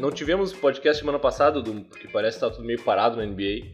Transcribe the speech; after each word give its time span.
Não 0.00 0.10
tivemos 0.10 0.52
podcast 0.52 1.00
semana 1.00 1.18
passada, 1.18 1.62
porque 1.62 2.06
parece 2.08 2.36
que 2.36 2.44
tá 2.44 2.50
tudo 2.50 2.66
meio 2.66 2.82
parado 2.84 3.16
na 3.16 3.24
NBA. 3.24 3.64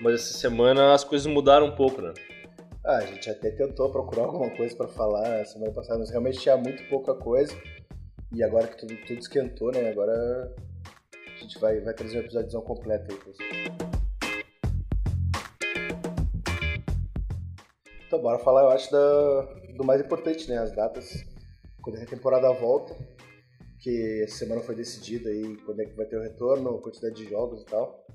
Mas 0.00 0.14
essa 0.14 0.36
semana 0.36 0.92
as 0.94 1.04
coisas 1.04 1.28
mudaram 1.28 1.66
um 1.66 1.76
pouco, 1.76 2.02
né? 2.02 2.12
Ah, 2.84 2.96
a 2.96 3.06
gente 3.06 3.30
até 3.30 3.52
tentou 3.52 3.88
procurar 3.92 4.24
alguma 4.24 4.50
coisa 4.50 4.74
para 4.76 4.88
falar 4.88 5.44
semana 5.46 5.72
passada, 5.72 6.00
mas 6.00 6.10
realmente 6.10 6.40
tinha 6.40 6.56
muito 6.56 6.82
pouca 6.88 7.14
coisa. 7.14 7.56
E 8.32 8.42
agora 8.42 8.66
que 8.66 8.78
tudo, 8.78 8.96
tudo 9.06 9.20
esquentou, 9.20 9.70
né? 9.70 9.90
Agora 9.90 10.52
a 11.14 11.38
gente 11.40 11.56
vai, 11.60 11.80
vai 11.80 11.94
trazer 11.94 12.18
um 12.18 12.20
episódio 12.22 12.62
completo 12.62 13.06
aí 13.08 13.16
pra 13.16 13.32
vocês. 13.32 13.50
Então, 18.08 18.20
bora 18.20 18.40
falar, 18.40 18.62
eu 18.62 18.70
acho, 18.70 18.90
da, 18.90 19.42
do 19.76 19.84
mais 19.84 20.00
importante, 20.00 20.48
né? 20.48 20.58
As 20.58 20.72
datas, 20.72 21.24
quando 21.80 21.96
a 22.02 22.06
temporada 22.06 22.50
volta, 22.54 22.96
que 23.80 24.22
essa 24.22 24.36
semana 24.36 24.60
foi 24.60 24.74
decidida 24.74 25.30
aí 25.30 25.56
quando 25.64 25.80
é 25.80 25.84
que 25.84 25.96
vai 25.96 26.06
ter 26.06 26.16
o 26.16 26.22
retorno, 26.22 26.78
quantidade 26.80 27.14
de 27.14 27.28
jogos 27.28 27.62
e 27.62 27.66
tal. 27.66 28.06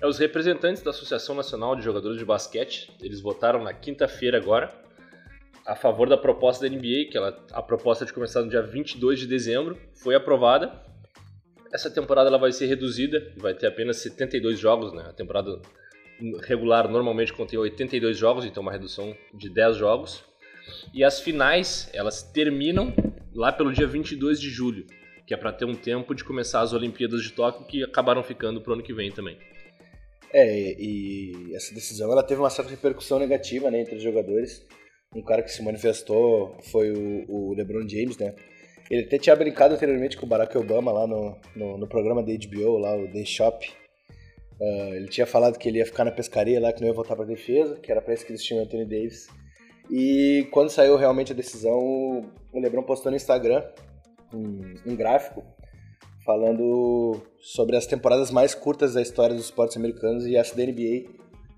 É, 0.00 0.06
os 0.06 0.18
representantes 0.18 0.82
da 0.82 0.90
Associação 0.90 1.34
Nacional 1.34 1.76
de 1.76 1.82
Jogadores 1.82 2.18
de 2.18 2.24
Basquete, 2.24 2.92
eles 3.02 3.20
votaram 3.20 3.62
na 3.62 3.72
quinta-feira 3.72 4.38
agora 4.38 4.72
a 5.66 5.74
favor 5.74 6.08
da 6.08 6.16
proposta 6.16 6.68
da 6.68 6.74
NBA, 6.74 7.10
que 7.10 7.16
ela, 7.16 7.44
a 7.52 7.62
proposta 7.62 8.04
de 8.04 8.12
começar 8.12 8.42
no 8.42 8.50
dia 8.50 8.62
22 8.62 9.20
de 9.20 9.26
dezembro 9.26 9.78
foi 9.94 10.14
aprovada. 10.14 10.82
Essa 11.72 11.90
temporada 11.90 12.28
ela 12.28 12.38
vai 12.38 12.52
ser 12.52 12.66
reduzida, 12.66 13.32
vai 13.36 13.54
ter 13.54 13.66
apenas 13.66 13.96
72 13.98 14.58
jogos, 14.58 14.92
né? 14.92 15.06
A 15.08 15.12
temporada 15.12 15.60
regular 16.42 16.88
normalmente 16.88 17.32
contém 17.32 17.58
82 17.58 18.16
jogos, 18.16 18.44
então 18.44 18.62
uma 18.62 18.70
redução 18.70 19.16
de 19.32 19.48
10 19.48 19.76
jogos. 19.76 20.22
E 20.92 21.02
as 21.02 21.20
finais, 21.20 21.90
elas 21.92 22.22
terminam 22.22 22.94
lá 23.34 23.52
pelo 23.52 23.72
dia 23.72 23.86
22 23.86 24.40
de 24.40 24.48
julho, 24.48 24.86
que 25.26 25.34
é 25.34 25.36
para 25.36 25.52
ter 25.52 25.64
um 25.64 25.74
tempo 25.74 26.14
de 26.14 26.24
começar 26.24 26.60
as 26.60 26.72
Olimpíadas 26.72 27.22
de 27.22 27.32
Tóquio, 27.32 27.66
que 27.66 27.82
acabaram 27.82 28.22
ficando 28.22 28.60
pro 28.60 28.74
ano 28.74 28.82
que 28.82 28.94
vem 28.94 29.10
também. 29.10 29.38
É, 30.32 30.74
e 30.80 31.54
essa 31.54 31.72
decisão 31.74 32.10
ela 32.10 32.22
teve 32.22 32.40
uma 32.40 32.50
certa 32.50 32.70
repercussão 32.70 33.18
negativa 33.18 33.70
né, 33.70 33.80
entre 33.80 33.96
os 33.96 34.02
jogadores. 34.02 34.66
Um 35.14 35.22
cara 35.22 35.42
que 35.42 35.50
se 35.50 35.62
manifestou 35.62 36.58
foi 36.72 36.90
o, 36.90 37.24
o 37.28 37.54
LeBron 37.54 37.88
James, 37.88 38.18
né? 38.18 38.34
Ele 38.90 39.02
até 39.04 39.16
tinha 39.16 39.34
brincado 39.36 39.74
anteriormente 39.74 40.16
com 40.16 40.26
o 40.26 40.28
Barack 40.28 40.56
Obama 40.58 40.92
lá 40.92 41.06
no, 41.06 41.38
no, 41.54 41.78
no 41.78 41.88
programa 41.88 42.22
da 42.22 42.32
HBO, 42.32 42.78
lá 42.78 42.96
o 42.96 43.08
The 43.10 43.24
Shop. 43.24 43.66
Uh, 44.60 44.94
ele 44.94 45.08
tinha 45.08 45.26
falado 45.26 45.58
que 45.58 45.68
ele 45.68 45.78
ia 45.78 45.86
ficar 45.86 46.04
na 46.04 46.10
pescaria 46.10 46.60
lá, 46.60 46.72
que 46.72 46.80
não 46.80 46.88
ia 46.88 46.94
voltar 46.94 47.16
para 47.16 47.24
defesa, 47.24 47.76
que 47.76 47.90
era 47.90 48.02
para 48.02 48.12
isso 48.12 48.26
que 48.26 48.32
eles 48.32 48.42
tinham 48.42 48.60
o 48.60 48.64
Anthony 48.64 48.84
Davis. 48.84 49.28
E 49.90 50.48
quando 50.50 50.70
saiu 50.70 50.96
realmente 50.96 51.32
a 51.32 51.34
decisão, 51.34 51.78
o 52.52 52.60
LeBron 52.60 52.82
postou 52.82 53.10
no 53.10 53.16
Instagram 53.16 53.62
um, 54.32 54.74
um 54.86 54.96
gráfico 54.96 55.44
falando 56.24 57.20
sobre 57.38 57.76
as 57.76 57.86
temporadas 57.86 58.30
mais 58.30 58.54
curtas 58.54 58.94
da 58.94 59.02
história 59.02 59.34
dos 59.34 59.44
esportes 59.44 59.76
americanos 59.76 60.26
e 60.26 60.36
essa 60.36 60.56
da 60.56 60.64
NBA 60.64 61.10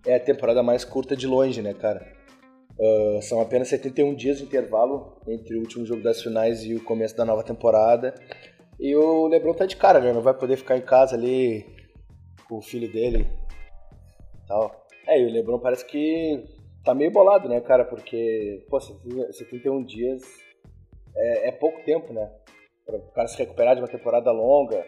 é 0.07 0.17
a 0.17 0.21
temporada 0.21 0.63
mais 0.63 0.85
curta 0.85 1.17
de 1.17 1.27
longe, 1.27 1.63
né, 1.63 1.73
cara? 1.73 2.15
Uh, 2.79 3.23
são 3.23 3.41
apenas 3.41 3.69
71 3.69 4.15
dias 4.15 4.39
de 4.39 4.45
intervalo 4.45 5.17
entre 5.27 5.57
o 5.57 5.61
último 5.61 5.87
jogo 5.87 6.03
das 6.03 6.21
finais 6.21 6.63
e 6.65 6.75
o 6.75 6.85
começo 6.85 7.17
da 7.17 7.25
nova 7.25 7.43
temporada. 7.43 8.15
E 8.79 8.95
o 8.95 9.27
LeBron 9.29 9.55
tá 9.55 9.65
de 9.65 9.77
cara, 9.77 10.01
né? 10.01 10.13
Não 10.13 10.21
vai 10.21 10.35
poder 10.35 10.57
ficar 10.57 10.77
em 10.77 10.83
casa 10.83 11.17
ali 11.17 11.65
com 12.49 12.59
o 12.59 12.63
filho 12.63 12.91
dele 12.91 13.27
tal. 14.47 14.87
É, 15.07 15.21
e 15.21 15.25
o 15.25 15.31
LeBron 15.31 15.59
parece 15.59 15.87
que 15.87 16.45
tá 16.87 16.95
meio 16.95 17.11
bolado, 17.11 17.49
né, 17.49 17.61
cara? 17.61 17.85
Porque, 17.85 18.65
pô, 18.71 18.81
71 18.81 19.85
dias 19.85 20.23
é, 21.17 21.49
é 21.49 21.53
pouco 21.53 21.85
tempo, 21.85 22.13
né? 22.13 22.31
Para 22.87 22.97
o 22.97 23.11
cara 23.11 23.27
se 23.27 23.37
recuperar 23.37 23.75
de 23.75 23.83
uma 23.83 23.89
temporada 23.89 24.31
longa 24.31 24.87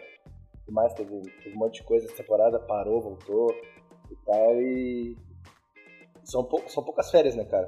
e 0.67 0.71
mais, 0.71 0.93
teve, 0.93 1.21
teve 1.43 1.55
um 1.55 1.59
monte 1.59 1.81
de 1.81 1.83
coisa 1.83 2.05
essa 2.05 2.15
temporada, 2.15 2.57
parou, 2.59 3.01
voltou 3.01 3.53
e 4.09 4.15
tal, 4.25 4.61
e 4.61 5.17
são, 6.23 6.43
pou, 6.43 6.63
são 6.67 6.83
poucas 6.83 7.11
férias, 7.11 7.35
né, 7.35 7.43
cara? 7.43 7.67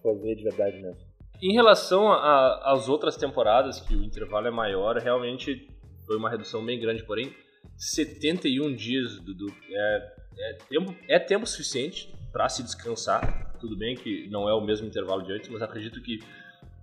For 0.00 0.18
ver 0.18 0.34
de 0.36 0.44
verdade 0.44 0.80
mesmo. 0.80 1.06
Em 1.42 1.52
relação 1.52 2.10
às 2.10 2.88
outras 2.88 3.16
temporadas, 3.16 3.80
que 3.80 3.94
o 3.94 4.02
intervalo 4.02 4.48
é 4.48 4.50
maior, 4.50 4.96
realmente 4.96 5.68
foi 6.06 6.16
uma 6.16 6.30
redução 6.30 6.64
bem 6.64 6.80
grande, 6.80 7.04
porém 7.04 7.32
71 7.76 8.74
dias, 8.74 9.20
Dudu, 9.20 9.46
é, 9.70 10.12
é, 10.38 10.58
tempo, 10.68 10.96
é 11.06 11.18
tempo 11.18 11.46
suficiente 11.46 12.12
para 12.32 12.48
se 12.48 12.62
descansar. 12.62 13.47
Tudo 13.60 13.76
bem 13.76 13.96
que 13.96 14.28
não 14.28 14.48
é 14.48 14.54
o 14.54 14.60
mesmo 14.60 14.86
intervalo 14.86 15.22
de 15.22 15.32
antes, 15.32 15.48
mas 15.48 15.62
acredito 15.62 16.00
que 16.00 16.18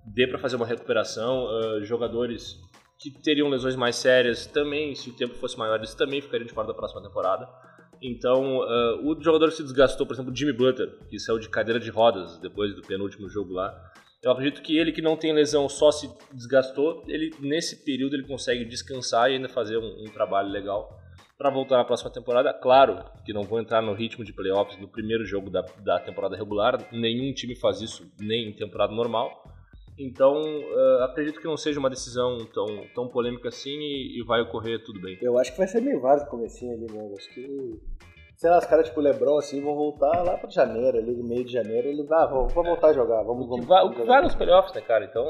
dê 0.05 0.27
para 0.27 0.37
fazer 0.37 0.55
uma 0.55 0.65
recuperação. 0.65 1.45
Uh, 1.45 1.85
jogadores 1.85 2.59
que 2.99 3.11
teriam 3.11 3.49
lesões 3.49 3.75
mais 3.75 3.95
sérias 3.95 4.45
também, 4.45 4.95
se 4.95 5.09
o 5.09 5.13
tempo 5.13 5.35
fosse 5.35 5.57
maior, 5.57 5.77
eles 5.77 5.93
também 5.93 6.21
ficariam 6.21 6.47
de 6.47 6.53
fora 6.53 6.67
da 6.67 6.73
próxima 6.73 7.01
temporada. 7.01 7.47
Então, 8.01 8.59
uh, 8.59 9.07
o 9.07 9.21
jogador 9.21 9.49
que 9.49 9.55
se 9.55 9.63
desgastou, 9.63 10.05
por 10.05 10.13
exemplo, 10.13 10.35
Jimmy 10.35 10.53
Butler, 10.53 10.97
que 11.09 11.19
saiu 11.19 11.39
de 11.39 11.49
cadeira 11.49 11.79
de 11.79 11.89
rodas 11.89 12.37
depois 12.39 12.75
do 12.75 12.81
penúltimo 12.81 13.29
jogo 13.29 13.53
lá. 13.53 13.73
Eu 14.21 14.31
acredito 14.31 14.61
que 14.61 14.77
ele 14.77 14.91
que 14.91 15.01
não 15.01 15.15
tem 15.15 15.33
lesão 15.33 15.69
só 15.69 15.91
se 15.91 16.09
desgastou, 16.33 17.03
ele 17.07 17.31
nesse 17.39 17.85
período 17.85 18.15
ele 18.15 18.23
consegue 18.23 18.65
descansar 18.65 19.29
e 19.29 19.35
ainda 19.35 19.47
fazer 19.47 19.77
um, 19.77 20.03
um 20.03 20.05
trabalho 20.05 20.49
legal 20.49 20.99
para 21.37 21.49
voltar 21.49 21.77
na 21.77 21.85
próxima 21.85 22.11
temporada. 22.11 22.53
Claro 22.53 23.03
que 23.25 23.33
não 23.33 23.43
vou 23.43 23.59
entrar 23.59 23.81
no 23.81 23.93
ritmo 23.93 24.23
de 24.23 24.33
playoffs 24.33 24.79
no 24.79 24.87
primeiro 24.87 25.25
jogo 25.25 25.49
da, 25.49 25.61
da 25.83 25.99
temporada 25.99 26.35
regular, 26.35 26.77
nenhum 26.91 27.33
time 27.33 27.55
faz 27.55 27.81
isso 27.81 28.09
nem 28.19 28.49
em 28.49 28.53
temporada 28.53 28.93
normal. 28.93 29.43
Então, 29.97 30.41
uh, 30.41 31.03
acredito 31.03 31.39
que 31.39 31.47
não 31.47 31.55
seja 31.55 31.79
uma 31.79 31.89
decisão 31.89 32.37
tão, 32.53 32.65
tão 32.93 33.07
polêmica 33.07 33.47
assim 33.47 33.77
e, 33.79 34.19
e, 34.19 34.23
vai 34.25 34.41
ocorrer 34.41 34.83
tudo 34.83 34.99
bem. 35.01 35.17
Eu 35.21 35.37
acho 35.37 35.53
que 35.53 35.57
vai 35.57 35.67
ser 35.67 35.81
meio 35.81 36.01
vaso 36.01 36.25
o 36.25 36.29
comecinho 36.29 36.73
ali, 36.73 36.91
né? 36.91 37.13
Acho 37.17 37.33
que, 37.33 37.47
sei 38.35 38.49
lá, 38.49 38.57
os 38.57 38.65
caras 38.65 38.89
tipo 38.89 38.99
Lebron 38.99 39.37
assim 39.37 39.61
vão 39.61 39.73
voltar 39.73 40.21
lá 40.21 40.37
para 40.37 40.49
janeiro, 40.49 40.97
ali 40.97 41.15
no 41.15 41.23
meio 41.23 41.45
de 41.45 41.53
janeiro, 41.53 41.87
ele 41.87 42.05
ah, 42.11 42.25
vou, 42.25 42.47
vou 42.49 42.63
voltar 42.65 42.87
a 42.87 42.93
jogar, 42.93 43.23
vamos, 43.23 43.47
vamos. 43.47 43.65
Vai, 43.65 43.83
vamos 43.83 44.05
vai 44.05 44.21
nos 44.21 44.35
playoffs, 44.35 44.73
né, 44.73 44.81
cara? 44.81 45.05
Então, 45.05 45.25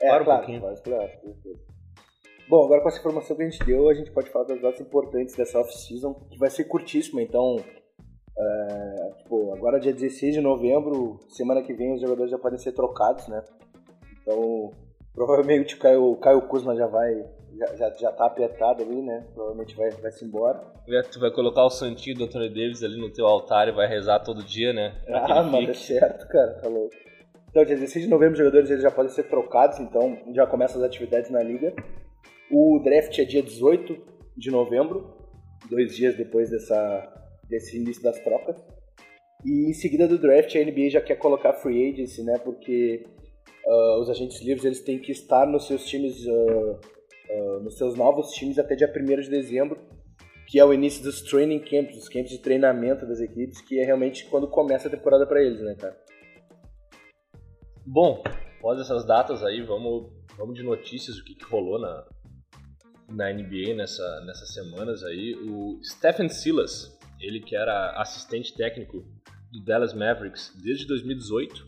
é, 0.00 0.10
para 0.10 0.22
um 0.22 0.24
claro, 0.26 0.40
pouquinho. 0.40 0.60
Vai 0.60 0.70
nos 0.70 0.80
playoffs, 0.80 1.18
Bom, 2.48 2.64
agora 2.64 2.80
com 2.80 2.88
essa 2.88 2.98
informação 2.98 3.36
que 3.36 3.42
a 3.42 3.48
gente 3.48 3.64
deu, 3.64 3.88
a 3.88 3.94
gente 3.94 4.10
pode 4.10 4.30
falar 4.30 4.44
das 4.44 4.60
datas 4.60 4.80
importantes 4.80 5.34
dessa 5.34 5.58
off-season, 5.58 6.14
que 6.30 6.38
vai 6.38 6.50
ser 6.50 6.64
curtíssima, 6.64 7.22
então. 7.22 7.56
É, 8.36 9.10
tipo, 9.18 9.52
agora 9.52 9.78
dia 9.78 9.92
16 9.92 10.34
de 10.34 10.40
novembro, 10.40 11.20
semana 11.28 11.62
que 11.62 11.74
vem 11.74 11.94
os 11.94 12.00
jogadores 12.00 12.30
já 12.30 12.38
podem 12.38 12.58
ser 12.58 12.72
trocados, 12.72 13.28
né? 13.28 13.42
Então, 14.22 14.70
provavelmente 15.14 15.74
o 15.74 15.78
Caio, 15.78 16.16
Caio 16.16 16.42
Kuzma 16.42 16.74
já 16.74 16.86
vai. 16.86 17.24
Já, 17.54 17.76
já, 17.76 17.90
já 17.90 18.12
tá 18.12 18.24
apertado 18.24 18.82
ali, 18.82 19.02
né? 19.02 19.26
Provavelmente 19.34 19.76
vai, 19.76 19.90
vai 19.90 20.10
se 20.10 20.24
embora. 20.24 20.58
Tu 21.10 21.20
vai 21.20 21.30
colocar 21.30 21.64
o 21.64 21.70
santinho 21.70 22.16
do 22.16 22.24
Anthony 22.24 22.48
Davis 22.48 22.82
ali 22.82 22.98
no 22.98 23.12
teu 23.12 23.26
altar 23.26 23.68
e 23.68 23.72
vai 23.72 23.86
rezar 23.86 24.20
todo 24.20 24.42
dia, 24.42 24.72
né? 24.72 24.94
ah, 25.12 25.42
mano, 25.42 25.70
é 25.70 25.74
certo, 25.74 26.26
cara, 26.28 26.54
tá 26.54 26.68
louco. 26.68 26.94
Então, 27.50 27.62
dia 27.66 27.76
16 27.76 28.06
de 28.06 28.10
novembro, 28.10 28.32
os 28.32 28.38
jogadores 28.38 28.70
eles 28.70 28.82
já 28.82 28.90
podem 28.90 29.12
ser 29.12 29.24
trocados, 29.24 29.78
então 29.78 30.18
já 30.34 30.46
começam 30.46 30.80
as 30.80 30.86
atividades 30.86 31.30
na 31.30 31.42
liga. 31.42 31.74
O 32.54 32.78
draft 32.80 33.18
é 33.18 33.24
dia 33.24 33.42
18 33.42 33.96
de 34.36 34.50
novembro, 34.50 35.16
dois 35.70 35.96
dias 35.96 36.14
depois 36.18 36.50
dessa, 36.50 37.30
desse 37.48 37.78
início 37.78 38.02
das 38.02 38.18
trocas. 38.18 38.62
E 39.42 39.70
em 39.70 39.72
seguida 39.72 40.06
do 40.06 40.18
draft, 40.18 40.54
a 40.54 40.62
NBA 40.62 40.90
já 40.90 41.00
quer 41.00 41.16
colocar 41.16 41.54
free 41.54 41.90
agency, 41.90 42.22
né? 42.22 42.38
Porque 42.44 43.06
uh, 43.66 44.00
os 44.02 44.10
agentes 44.10 44.42
livres 44.42 44.66
eles 44.66 44.80
têm 44.82 44.98
que 44.98 45.10
estar 45.10 45.46
nos 45.46 45.66
seus 45.66 45.86
times, 45.86 46.26
uh, 46.26 46.80
uh, 47.30 47.60
nos 47.62 47.78
seus 47.78 47.96
novos 47.96 48.28
times 48.32 48.58
até 48.58 48.76
dia 48.76 48.92
1 48.94 49.22
de 49.22 49.30
dezembro, 49.30 49.80
que 50.46 50.58
é 50.58 50.64
o 50.64 50.74
início 50.74 51.02
dos 51.02 51.22
training 51.22 51.60
camps, 51.60 51.96
os 51.96 52.08
camps 52.10 52.30
de 52.30 52.38
treinamento 52.38 53.06
das 53.06 53.20
equipes, 53.20 53.62
que 53.62 53.80
é 53.80 53.84
realmente 53.86 54.26
quando 54.26 54.46
começa 54.46 54.88
a 54.88 54.90
temporada 54.90 55.26
para 55.26 55.42
eles, 55.42 55.62
né, 55.62 55.74
cara? 55.74 55.96
Bom, 57.86 58.22
após 58.58 58.78
essas 58.78 59.06
datas 59.06 59.42
aí, 59.42 59.62
vamos, 59.62 60.12
vamos 60.36 60.54
de 60.54 60.62
notícias, 60.62 61.16
o 61.16 61.24
que, 61.24 61.34
que 61.34 61.44
rolou 61.46 61.80
na, 61.80 62.06
na 63.12 63.32
NBA 63.32 63.74
nessa, 63.74 64.20
nessas 64.24 64.52
semanas 64.52 65.02
aí, 65.04 65.34
o 65.34 65.78
Stephen 65.82 66.28
Silas, 66.28 66.96
ele 67.20 67.40
que 67.40 67.54
era 67.54 67.92
assistente 68.00 68.54
técnico 68.54 69.04
do 69.52 69.62
Dallas 69.64 69.92
Mavericks 69.92 70.52
desde 70.62 70.86
2018, 70.86 71.66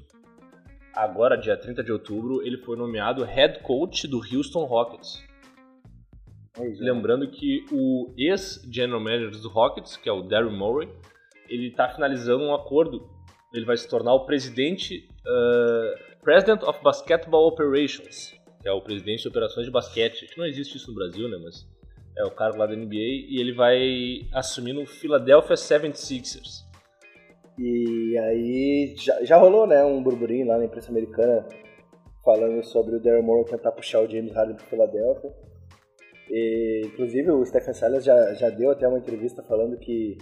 agora 0.94 1.36
dia 1.36 1.56
30 1.56 1.82
de 1.82 1.92
outubro, 1.92 2.42
ele 2.46 2.58
foi 2.58 2.76
nomeado 2.76 3.24
head 3.24 3.60
coach 3.60 4.08
do 4.08 4.18
Houston 4.18 4.64
Rockets. 4.64 5.22
É 6.56 6.62
Lembrando 6.78 7.28
que 7.28 7.66
o 7.72 8.14
ex-general 8.16 9.00
manager 9.00 9.30
do 9.30 9.48
Rockets, 9.48 9.96
que 9.96 10.08
é 10.08 10.12
o 10.12 10.22
Daryl 10.22 10.52
Morey, 10.52 10.88
ele 11.48 11.68
está 11.68 11.88
finalizando 11.88 12.44
um 12.44 12.54
acordo. 12.54 13.10
Ele 13.52 13.64
vai 13.64 13.76
se 13.76 13.88
tornar 13.88 14.14
o 14.14 14.24
presidente, 14.24 15.08
uh, 15.26 16.22
President 16.22 16.62
of 16.62 16.80
Basketball 16.82 17.48
Operations, 17.48 18.34
que 18.64 18.68
é 18.70 18.72
o 18.72 18.80
presidente 18.80 19.20
de 19.20 19.28
operações 19.28 19.66
de 19.66 19.70
basquete. 19.70 20.26
Que 20.26 20.38
não 20.38 20.46
existe 20.46 20.78
isso 20.78 20.88
no 20.88 20.94
Brasil, 20.94 21.28
né? 21.28 21.36
Mas 21.36 21.68
é 22.16 22.24
o 22.24 22.30
cargo 22.30 22.56
lá 22.56 22.64
da 22.64 22.74
NBA 22.74 22.94
e 23.28 23.38
ele 23.38 23.52
vai 23.52 24.26
assumir 24.32 24.72
no 24.72 24.86
Philadelphia 24.86 25.54
76ers. 25.54 26.64
E 27.58 28.16
aí 28.18 28.94
já, 28.96 29.22
já 29.22 29.36
rolou, 29.36 29.66
né, 29.66 29.84
um 29.84 30.02
burburinho 30.02 30.46
lá 30.46 30.56
na 30.56 30.64
imprensa 30.64 30.90
americana 30.90 31.46
falando 32.24 32.64
sobre 32.64 32.96
o 32.96 33.00
Daryl 33.00 33.22
Morey 33.22 33.44
tentar 33.44 33.70
puxar 33.70 34.00
o 34.00 34.08
James 34.08 34.32
Harden 34.32 34.56
pro 34.56 34.66
Philadelphia. 34.66 35.30
E, 36.30 36.82
inclusive 36.86 37.30
o 37.32 37.44
Stephen 37.44 37.74
Silas 37.74 38.02
já, 38.02 38.32
já 38.32 38.48
deu 38.48 38.70
até 38.70 38.88
uma 38.88 38.98
entrevista 38.98 39.42
falando 39.42 39.76
que, 39.76 40.16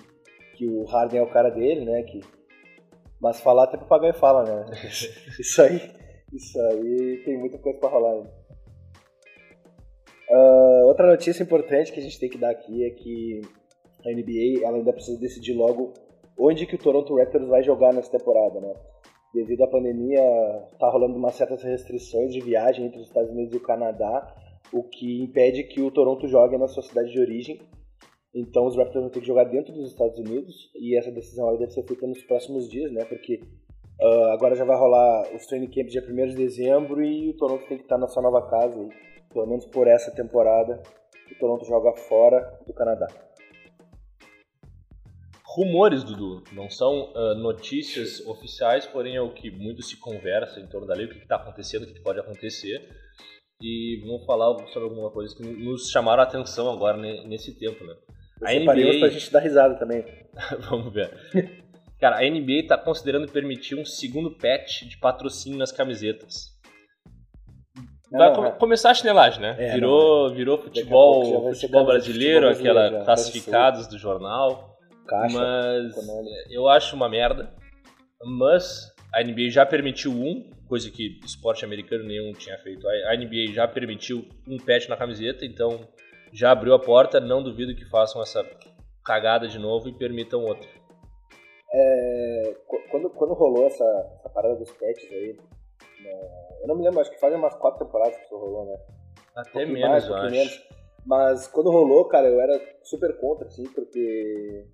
que 0.57 0.67
o 0.67 0.85
Harden 0.85 1.21
é 1.21 1.23
o 1.23 1.31
cara 1.31 1.49
dele, 1.49 1.85
né? 1.85 2.03
Que, 2.03 2.21
mas 3.21 3.41
falar 3.41 3.65
até 3.65 3.77
papagaio 3.77 4.15
fala, 4.15 4.43
né? 4.43 4.67
isso 5.39 5.63
aí, 5.63 5.81
isso 6.33 6.61
aí 6.61 7.23
tem 7.25 7.39
muita 7.39 7.59
coisa 7.59 7.79
para 7.79 7.91
rolar 7.91 8.13
ainda. 8.13 8.43
Uh, 10.31 10.87
outra 10.87 11.07
notícia 11.07 11.43
importante 11.43 11.93
que 11.93 12.01
a 12.01 12.03
gente 12.03 12.19
tem 12.19 12.31
que 12.31 12.39
dar 12.39 12.51
aqui 12.51 12.85
é 12.85 12.91
que 12.91 13.41
a 14.07 14.11
NBA 14.11 14.67
ela 14.67 14.79
ainda 14.79 14.93
precisa 14.93 15.21
decidir 15.21 15.53
logo 15.53 15.93
onde 16.39 16.67
que 16.67 16.75
o 16.75 16.79
Toronto 16.79 17.17
Raptors 17.17 17.49
vai 17.49 17.63
jogar 17.63 17.93
nessa 17.93 18.11
temporada, 18.11 18.61
né? 18.61 18.75
Devido 19.35 19.63
à 19.65 19.69
pandemia, 19.69 20.23
tá 20.79 20.91
rolando 20.91 21.17
umas 21.17 21.35
certas 21.35 21.63
restrições 21.63 22.33
de 22.33 22.41
viagem 22.41 22.87
entre 22.87 23.01
os 23.01 23.07
Estados 23.07 23.31
Unidos 23.31 23.55
e 23.55 23.59
o 23.59 23.63
Canadá, 23.63 24.35
o 24.73 24.83
que 24.83 25.23
impede 25.23 25.65
que 25.65 25.81
o 25.81 25.91
Toronto 25.91 26.27
jogue 26.29 26.57
na 26.59 26.69
sua 26.69 26.83
cidade 26.83 27.13
de 27.13 27.21
origem. 27.21 27.61
Então 28.35 28.67
os 28.67 28.77
Raptors 28.77 29.03
vão 29.03 29.11
ter 29.11 29.21
que 29.21 29.27
jogar 29.27 29.45
dentro 29.45 29.73
dos 29.73 29.91
Estados 29.91 30.19
Unidos 30.19 30.71
e 30.75 30.97
essa 30.97 31.11
decisão 31.11 31.57
deve 31.59 31.73
ser 31.73 31.87
feita 31.87 32.07
nos 32.07 32.23
próximos 32.25 32.69
dias, 32.69 32.91
né? 32.91 33.05
Porque 33.05 33.41
uh, 34.03 34.33
agora 34.33 34.55
já 34.55 34.65
vai 34.65 34.77
rolar 34.77 35.35
os 35.35 35.47
training 35.47 35.71
camps 35.71 35.93
dia 35.93 36.03
1 36.03 36.29
de 36.29 36.37
dezembro 36.37 37.03
e 37.03 37.31
o 37.31 37.37
Toronto 37.37 37.67
tem 37.67 37.79
que 37.79 37.85
estar 37.85 37.99
na 37.99 38.09
sua 38.09 38.23
nova 38.23 38.49
casa, 38.49 38.89
pelo 39.33 39.47
menos 39.47 39.67
por 39.67 39.87
essa 39.87 40.11
temporada. 40.11 40.83
O 41.31 41.39
Toronto 41.39 41.65
joga 41.65 41.95
fora 41.95 42.59
do 42.67 42.75
Canadá 42.75 43.07
rumores, 45.55 46.03
Dudu. 46.03 46.43
Não 46.53 46.71
são 46.71 47.13
uh, 47.13 47.35
notícias 47.35 48.21
oficiais, 48.27 48.87
porém 48.87 49.17
é 49.17 49.21
o 49.21 49.33
que 49.33 49.51
muito 49.51 49.83
se 49.83 49.99
conversa 49.99 50.61
em 50.61 50.67
torno 50.67 50.87
da 50.87 50.95
lei, 50.95 51.07
o 51.07 51.11
que 51.11 51.19
está 51.19 51.37
acontecendo, 51.37 51.83
o 51.83 51.87
que 51.87 52.01
pode 52.01 52.21
acontecer. 52.21 52.81
E 53.61 54.03
vamos 54.05 54.25
falar 54.25 54.67
sobre 54.69 54.89
alguma 54.89 55.11
coisa 55.11 55.35
que 55.37 55.43
nos 55.43 55.91
chamaram 55.91 56.23
a 56.23 56.27
atenção 56.27 56.71
agora 56.71 56.97
nesse 56.97 57.57
tempo, 57.59 57.85
né? 57.85 57.95
Eu 58.41 58.49
a 58.49 58.55
NBA... 58.55 58.99
pra 58.99 59.09
gente 59.09 59.31
dar 59.31 59.41
risada 59.41 59.79
também. 59.79 60.05
vamos 60.69 60.93
ver. 60.93 61.11
Cara, 62.03 62.17
a 62.19 62.29
NBA 62.29 62.63
está 62.63 62.77
considerando 62.77 63.31
permitir 63.31 63.77
um 63.77 63.85
segundo 63.85 64.33
patch 64.33 64.83
de 64.89 64.99
patrocínio 64.99 65.57
nas 65.57 65.71
camisetas. 65.71 66.51
Vai 68.11 68.33
não, 68.33 68.47
é. 68.47 68.51
começar 68.51 68.91
a 68.91 68.95
chinelagem, 68.95 69.41
né? 69.41 69.55
É, 69.57 69.75
virou, 69.75 70.29
não, 70.29 70.35
virou 70.35 70.59
futebol, 70.59 71.53
futebol 71.53 71.87
brasileiro, 71.87 72.49
futebol 72.49 72.65
brasileiro, 72.65 72.89
aquela 72.89 73.05
classificados 73.05 73.87
do 73.87 73.97
jornal. 73.97 74.77
Caixa, 75.07 75.39
mas 75.39 75.95
eu 76.51 76.69
acho 76.69 76.97
uma 76.97 77.09
merda. 77.09 77.55
Mas 78.21 78.93
a 79.15 79.23
NBA 79.23 79.51
já 79.51 79.65
permitiu 79.65 80.11
um, 80.11 80.51
coisa 80.67 80.91
que 80.91 81.21
esporte 81.25 81.65
americano 81.65 82.03
nenhum 82.03 82.33
tinha 82.33 82.59
feito. 82.59 82.85
A 82.89 83.17
NBA 83.17 83.53
já 83.55 83.69
permitiu 83.69 84.29
um 84.49 84.57
patch 84.57 84.89
na 84.89 84.97
camiseta, 84.97 85.47
então 85.47 85.89
já 86.33 86.51
abriu 86.51 86.75
a 86.75 86.81
porta. 86.81 87.21
Não 87.21 87.45
duvido 87.45 87.77
que 87.77 87.85
façam 87.85 88.21
essa 88.21 88.45
cagada 89.05 89.47
de 89.47 89.59
novo 89.61 89.89
e 89.89 89.93
permitam 89.93 90.41
outro. 90.41 90.69
É, 91.75 92.55
quando, 92.91 93.11
quando 93.11 93.35
rolou 93.35 93.67
essa, 93.67 93.85
essa 94.19 94.29
parada 94.29 94.57
dos 94.57 94.71
patches 94.73 95.11
aí, 95.11 95.37
né, 96.03 96.59
eu 96.61 96.69
não 96.69 96.77
me 96.77 96.85
lembro, 96.85 97.01
acho 97.01 97.11
que 97.11 97.21
faz 97.21 97.35
umas 97.35 97.55
quatro 97.55 97.85
temporadas 97.85 98.17
que 98.17 98.25
isso 98.25 98.37
rolou, 98.37 98.67
né? 98.67 98.79
Até 99.35 99.65
um 99.65 99.73
menos, 99.73 99.89
mais, 99.89 100.07
eu 100.07 100.15
acho. 100.15 100.31
Menos. 100.31 100.69
Mas 101.07 101.49
quando 101.49 101.71
rolou, 101.71 102.05
cara, 102.05 102.29
eu 102.29 102.41
era 102.41 102.61
super 102.83 103.19
contra, 103.19 103.47
assim, 103.47 103.65
porque 103.65 104.67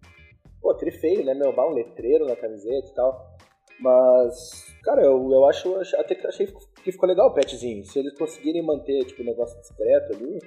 Pô, 0.60 0.74
tri 0.74 0.90
feio, 0.90 1.24
né, 1.24 1.34
meu? 1.34 1.50
Um 1.50 1.72
letreiro 1.72 2.26
na 2.26 2.36
camiseta 2.36 2.88
e 2.88 2.94
tal. 2.94 3.36
Mas, 3.80 4.66
cara, 4.82 5.02
eu, 5.02 5.30
eu 5.30 5.46
acho, 5.46 5.72
até 5.96 6.14
que 6.14 6.26
achei 6.26 6.46
que 6.82 6.92
ficou 6.92 7.08
legal 7.08 7.28
o 7.28 7.34
petzinho. 7.34 7.84
Se 7.84 7.98
eles 7.98 8.12
conseguirem 8.18 8.62
manter, 8.62 9.04
tipo, 9.04 9.22
o 9.22 9.24
negócio 9.24 9.58
discreto 9.60 10.16
ali, 10.16 10.38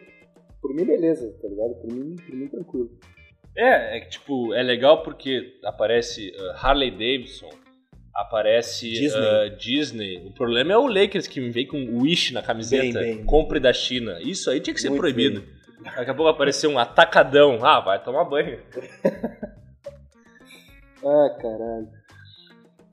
por 0.62 0.74
mim, 0.74 0.86
beleza, 0.86 1.34
tá 1.42 1.48
ligado? 1.48 1.76
Por 1.76 1.94
mim, 1.94 2.16
por 2.16 2.36
mim 2.36 2.48
tranquilo. 2.48 2.92
É, 3.56 3.98
é 3.98 4.00
que, 4.02 4.12
tipo, 4.12 4.54
é 4.54 4.64
legal 4.64 5.04
porque 5.04 5.60
aparece 5.64 6.30
uh, 6.30 6.52
Harley 6.56 6.92
Davidson, 6.92 7.50
aparece 8.16 8.90
Disney. 8.90 9.20
Uh, 9.20 9.58
Disney. 9.58 10.18
O 10.28 10.32
problema 10.32 10.74
é 10.74 10.78
o 10.78 10.88
Lakers 10.88 11.28
que 11.28 11.42
vem 11.50 11.68
com 11.68 12.02
Wish 12.02 12.34
na 12.34 12.42
camiseta, 12.42 13.00
bem, 13.00 13.18
bem, 13.18 13.26
compre 13.26 13.60
bem. 13.60 13.64
da 13.64 13.74
China. 13.74 14.20
Isso 14.22 14.50
aí 14.50 14.60
tinha 14.60 14.74
que 14.74 14.82
ser 14.82 14.90
Muito 14.90 15.02
proibido. 15.02 15.44
Daqui 15.84 16.12
a 16.12 16.14
pouco 16.14 16.30
apareceu 16.30 16.70
um 16.70 16.78
atacadão. 16.80 17.66
Ah, 17.66 17.80
vai 17.80 18.02
tomar 18.04 18.26
banho. 18.26 18.60
Ah, 21.04 21.36
caralho. 21.42 21.90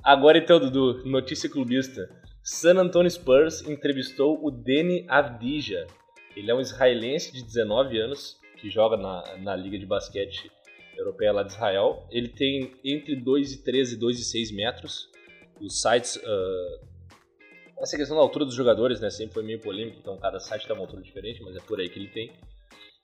Agora 0.02 0.38
então, 0.38 0.58
Dudu, 0.58 1.04
notícia 1.04 1.46
clubista. 1.46 2.08
San 2.42 2.78
Antonio 2.78 3.10
Spurs 3.10 3.60
entrevistou 3.68 4.42
o 4.42 4.50
Deni 4.50 5.04
Avdija. 5.06 5.86
Ele 6.34 6.50
é 6.50 6.54
um 6.54 6.60
israelense 6.60 7.30
de 7.30 7.44
19 7.44 8.00
anos 8.00 8.37
que 8.60 8.68
joga 8.70 8.96
na, 8.96 9.36
na 9.38 9.56
Liga 9.56 9.78
de 9.78 9.86
Basquete 9.86 10.50
Europeia 10.96 11.32
lá 11.32 11.42
de 11.42 11.52
Israel. 11.52 12.06
Ele 12.10 12.28
tem 12.28 12.72
entre 12.84 13.16
2,13 13.16 13.94
e 13.94 13.98
2,6 13.98 14.54
metros. 14.54 15.08
Os 15.60 15.80
sites. 15.80 16.16
Uh, 16.16 16.88
essa 17.80 17.96
questão 17.96 18.16
da 18.16 18.22
altura 18.22 18.44
dos 18.44 18.54
jogadores, 18.54 19.00
né? 19.00 19.08
Sempre 19.08 19.34
foi 19.34 19.42
meio 19.44 19.60
polêmico, 19.60 19.98
então 20.00 20.18
cada 20.18 20.40
site 20.40 20.66
dá 20.66 20.74
uma 20.74 20.82
altura 20.82 21.00
diferente, 21.00 21.40
mas 21.42 21.56
é 21.56 21.60
por 21.60 21.80
aí 21.80 21.88
que 21.88 21.98
ele 21.98 22.08
tem. 22.08 22.32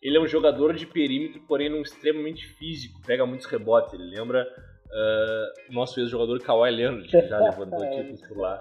Ele 0.02 0.16
é 0.16 0.20
um 0.20 0.26
jogador 0.26 0.74
de 0.74 0.86
perímetro, 0.86 1.40
porém 1.46 1.72
um 1.72 1.80
extremamente 1.80 2.46
físico, 2.46 3.00
pega 3.06 3.24
muitos 3.24 3.46
rebotes. 3.46 3.94
Ele 3.94 4.04
lembra 4.04 4.44
uh, 4.44 5.72
nosso 5.72 6.00
ex-jogador 6.00 6.40
Kawhi 6.40 6.70
Leonard, 6.70 7.08
que 7.08 7.28
já 7.28 7.38
levantou 7.38 7.78
títulos 7.90 8.20
por 8.26 8.36
lá. 8.38 8.60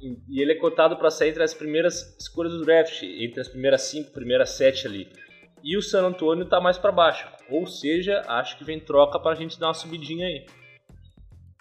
E, 0.00 0.16
e 0.28 0.42
ele 0.42 0.52
é 0.52 0.56
cotado 0.56 0.96
para 0.96 1.10
sair 1.10 1.30
entre 1.30 1.42
as 1.42 1.54
primeiras 1.54 2.16
escolhas 2.18 2.52
do 2.52 2.64
draft, 2.64 3.02
entre 3.02 3.40
as 3.40 3.48
primeiras 3.48 3.82
cinco, 3.82 4.10
primeiras 4.12 4.50
sete 4.50 4.86
ali. 4.86 5.08
E 5.62 5.76
o 5.76 5.82
San 5.82 6.06
Antonio 6.06 6.44
está 6.44 6.60
mais 6.60 6.78
para 6.78 6.92
baixo. 6.92 7.28
Ou 7.50 7.66
seja, 7.66 8.22
acho 8.28 8.56
que 8.58 8.64
vem 8.64 8.78
troca 8.80 9.18
para 9.18 9.32
a 9.32 9.34
gente 9.34 9.58
dar 9.58 9.68
uma 9.68 9.74
subidinha 9.74 10.26
aí. 10.26 10.46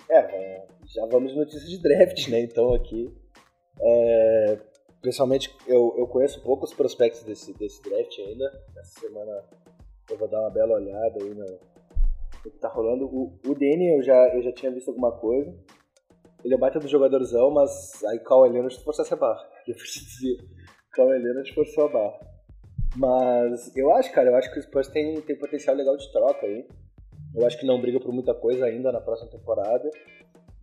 É, 0.10 0.68
já 0.86 1.06
vamos 1.08 1.36
notícias 1.36 1.70
de 1.70 1.82
draft, 1.82 2.28
né? 2.28 2.42
Então 2.42 2.74
aqui. 2.74 3.12
É, 3.82 4.60
pessoalmente, 5.02 5.56
eu, 5.68 5.94
eu 5.98 6.08
conheço 6.08 6.42
poucos 6.42 6.74
prospectos 6.74 7.24
desse, 7.24 7.54
desse 7.58 7.82
draft 7.82 8.18
ainda. 8.20 8.52
Essa 8.78 9.00
semana 9.00 9.44
eu 10.10 10.18
vou 10.18 10.28
dar 10.28 10.42
uma 10.42 10.50
bela 10.50 10.76
olhada 10.76 11.24
aí 11.24 11.34
no, 11.34 11.46
o 11.46 12.52
que 12.52 12.60
tá 12.60 12.70
rolando. 12.70 13.06
O, 13.06 13.40
o 13.46 13.54
Danny 13.54 13.96
eu 13.96 14.04
já, 14.04 14.36
eu 14.36 14.42
já 14.42 14.52
tinha 14.52 14.72
visto 14.72 14.90
alguma 14.90 15.12
coisa. 15.12 15.54
Ele 16.44 16.54
é 16.54 16.58
baita 16.58 16.80
do 16.80 16.88
jogadorzão, 16.88 17.50
mas 17.50 18.04
aí 18.06 18.20
Kawhi 18.20 18.50
Leonard 18.50 18.84
forçasse 18.84 19.14
a 19.14 19.18
barra. 19.18 19.44
Eu 19.68 19.74
preciso 19.74 20.06
dizer, 20.06 20.38
Kawhi 20.92 21.18
Leonard 21.18 21.52
forçou 21.56 21.86
a 21.86 21.90
barra. 21.90 22.35
Mas 22.96 23.76
eu 23.76 23.94
acho, 23.94 24.12
cara, 24.12 24.30
eu 24.30 24.36
acho 24.36 24.52
que 24.52 24.60
o 24.60 24.64
Spurs 24.64 24.88
tem, 24.88 25.20
tem 25.22 25.36
potencial 25.38 25.76
legal 25.76 25.98
de 25.98 26.12
troca 26.12 26.46
aí. 26.46 26.66
Eu 27.36 27.46
acho 27.46 27.60
que 27.60 27.66
não 27.66 27.82
briga 27.82 28.00
por 28.00 28.14
muita 28.14 28.34
coisa 28.34 28.66
ainda 28.66 28.92
na 28.92 29.02
próxima 29.02 29.30
temporada, 29.30 29.90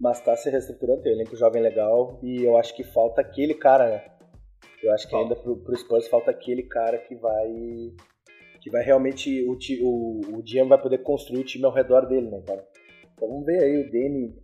mas 0.00 0.20
tá 0.20 0.34
se 0.34 0.48
reestruturando, 0.48 1.02
tem 1.02 1.12
um 1.12 1.16
elenco 1.16 1.36
jovem 1.36 1.62
legal 1.62 2.18
e 2.22 2.42
eu 2.42 2.56
acho 2.56 2.74
que 2.74 2.82
falta 2.82 3.20
aquele 3.20 3.54
cara, 3.54 3.88
né? 3.90 4.04
Eu 4.82 4.92
acho 4.92 5.06
que 5.06 5.14
ainda 5.14 5.36
pro, 5.36 5.56
pro 5.58 5.76
Spurs 5.76 6.08
falta 6.08 6.30
aquele 6.30 6.62
cara 6.62 6.98
que 6.98 7.14
vai 7.14 7.52
que 8.60 8.70
vai 8.70 8.82
realmente 8.82 9.44
o, 9.44 9.52
o, 9.82 10.38
o 10.38 10.42
GM 10.42 10.68
vai 10.68 10.80
poder 10.80 10.98
construir 10.98 11.40
o 11.40 11.44
time 11.44 11.64
ao 11.64 11.72
redor 11.72 12.06
dele, 12.06 12.30
né, 12.30 12.42
cara? 12.46 12.66
Então 13.12 13.28
vamos 13.28 13.44
ver 13.44 13.62
aí 13.62 13.78
o 13.78 13.90
Danny, 13.90 14.34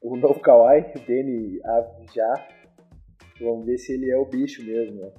o 0.00 0.16
novo 0.16 0.40
Kawhi, 0.40 0.80
o 0.96 1.06
Danny 1.06 1.60
já. 2.14 2.48
Vamos 3.40 3.66
ver 3.66 3.76
se 3.78 3.92
ele 3.92 4.10
é 4.10 4.16
o 4.16 4.24
bicho 4.24 4.64
mesmo, 4.64 5.00
né? 5.00 5.12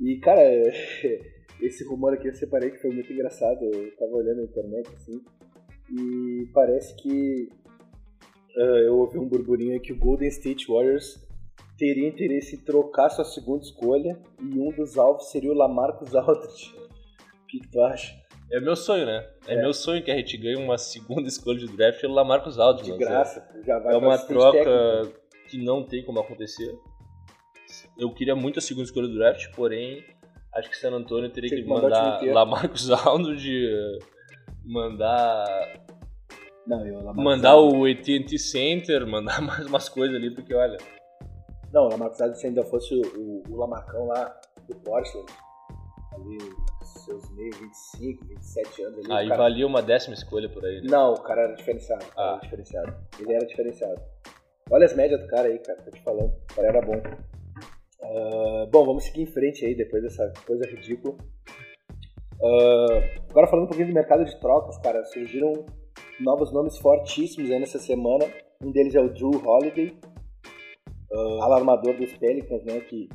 E, 0.00 0.16
cara, 0.18 0.42
esse 1.60 1.84
rumor 1.84 2.14
aqui 2.14 2.28
eu 2.28 2.34
separei 2.34 2.70
que 2.70 2.80
foi 2.80 2.90
muito 2.90 3.12
engraçado. 3.12 3.62
Eu 3.64 3.94
tava 3.96 4.12
olhando 4.12 4.38
na 4.38 4.44
internet 4.44 4.88
assim. 4.94 5.22
E 5.90 6.48
parece 6.52 6.96
que 6.96 7.48
uh, 8.56 8.78
eu 8.86 8.98
ouvi 8.98 9.18
um 9.18 9.28
burburinho 9.28 9.80
que 9.80 9.92
o 9.92 9.98
Golden 9.98 10.28
State 10.28 10.66
Warriors 10.66 11.22
teria 11.76 12.08
interesse 12.08 12.56
em 12.56 12.60
trocar 12.60 13.10
sua 13.10 13.24
segunda 13.24 13.62
escolha 13.62 14.18
e 14.40 14.58
um 14.58 14.70
dos 14.70 14.96
alvos 14.96 15.30
seria 15.30 15.50
o 15.50 15.54
Lamarcus 15.54 16.14
Aldridge 16.16 16.84
que, 17.54 17.60
que 17.60 17.68
tu 17.68 17.80
acha? 17.82 18.14
É 18.50 18.60
meu 18.60 18.76
sonho, 18.76 19.06
né? 19.06 19.26
É, 19.46 19.54
é, 19.54 19.60
meu 19.60 19.72
sonho 19.72 20.02
que 20.02 20.10
a 20.10 20.16
gente 20.16 20.36
ganhe 20.36 20.56
uma 20.56 20.78
segunda 20.78 21.26
escolha 21.28 21.58
de 21.58 21.68
draft 21.76 22.00
pelo 22.00 22.14
Lamarcus 22.14 22.58
Aldridge. 22.58 22.92
De 22.92 22.98
graça, 22.98 23.46
já 23.64 23.78
vai 23.78 23.94
É 23.94 23.96
uma 23.96 24.18
troca 24.18 24.58
técnico. 24.58 25.20
que 25.48 25.64
não 25.64 25.82
tem 25.82 26.04
como 26.04 26.20
acontecer. 26.20 26.76
Eu 27.98 28.12
queria 28.12 28.34
muito 28.34 28.58
a 28.58 28.62
segunda 28.62 28.84
escolha 28.84 29.08
do 29.08 29.14
draft, 29.14 29.50
porém 29.54 30.04
acho 30.54 30.70
que 30.70 30.76
San 30.76 30.92
Antonio 30.92 31.30
teria 31.30 31.50
que, 31.50 31.62
que 31.62 31.68
mandar 31.68 32.22
Lamarcus 32.22 32.90
Aldridge, 33.06 33.68
mandar 34.64 35.44
não, 36.66 36.86
eu, 36.86 37.14
mandar 37.14 37.56
o 37.56 37.84
AT&T 37.84 38.38
Center, 38.38 39.04
mandar 39.08 39.40
mais 39.42 39.66
umas 39.66 39.88
coisas 39.88 40.16
ali, 40.16 40.34
porque 40.34 40.54
olha... 40.54 40.78
Não, 41.72 41.86
o 41.86 41.88
Lamarcus 41.88 42.20
Aldridge 42.20 42.40
se 42.40 42.46
ainda 42.46 42.64
fosse 42.64 42.94
o, 42.94 43.02
o, 43.18 43.42
o 43.50 43.56
Lamarcão 43.56 44.06
lá 44.06 44.40
do 44.68 44.76
Portland, 44.76 45.30
ali 46.12 46.38
seus 47.04 47.28
meio 47.30 47.52
25, 47.52 48.24
27 48.26 48.82
anos. 48.82 48.98
Ali, 49.04 49.12
Aí 49.12 49.28
cara... 49.28 49.42
valia 49.42 49.66
uma 49.66 49.82
décima 49.82 50.14
escolha 50.14 50.48
por 50.48 50.64
aí, 50.64 50.80
né? 50.80 50.88
Não, 50.88 51.12
o 51.12 51.20
cara 51.20 51.42
era 51.42 51.54
diferenciado. 51.54 52.04
Ah. 52.16 52.32
Era 52.32 52.40
diferenciado. 52.40 52.94
Ele 53.18 53.32
era 53.32 53.46
diferenciado. 53.46 54.02
Olha 54.70 54.86
as 54.86 54.94
médias 54.94 55.20
do 55.20 55.26
cara 55.26 55.48
aí, 55.48 55.58
cara, 55.58 55.82
tô 55.82 55.90
te 55.90 56.02
falando. 56.02 56.32
O 56.50 56.54
cara 56.54 56.68
era 56.68 56.80
bom. 56.80 57.02
Uh, 58.14 58.70
bom, 58.70 58.86
vamos 58.86 59.02
seguir 59.06 59.22
em 59.22 59.26
frente 59.26 59.66
aí, 59.66 59.74
depois 59.74 60.00
dessa 60.00 60.32
coisa 60.46 60.64
ridícula. 60.70 61.16
Uh, 62.40 63.20
agora 63.28 63.48
falando 63.48 63.64
um 63.64 63.68
pouquinho 63.68 63.88
do 63.88 63.94
mercado 63.94 64.24
de 64.24 64.38
trocas, 64.38 64.78
cara, 64.78 65.02
surgiram 65.06 65.66
novos 66.20 66.52
nomes 66.52 66.78
fortíssimos 66.78 67.50
aí 67.50 67.58
nessa 67.58 67.80
semana. 67.80 68.24
Um 68.62 68.70
deles 68.70 68.94
é 68.94 69.00
o 69.00 69.12
Drew 69.12 69.32
Holiday, 69.44 69.98
uh, 71.10 71.42
alarmador 71.42 71.96
dos 71.96 72.16
Pelicans, 72.16 72.64
né? 72.64 72.78
Que 72.82 73.08